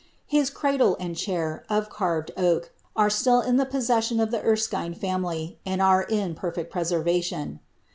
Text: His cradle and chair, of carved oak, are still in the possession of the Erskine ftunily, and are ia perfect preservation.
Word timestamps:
His 0.25 0.49
cradle 0.49 0.97
and 0.99 1.15
chair, 1.15 1.63
of 1.69 1.91
carved 1.91 2.31
oak, 2.35 2.71
are 2.95 3.11
still 3.11 3.39
in 3.39 3.57
the 3.57 3.67
possession 3.67 4.19
of 4.19 4.31
the 4.31 4.41
Erskine 4.43 4.95
ftunily, 4.95 5.57
and 5.63 5.79
are 5.79 6.07
ia 6.09 6.33
perfect 6.33 6.71
preservation. 6.71 7.59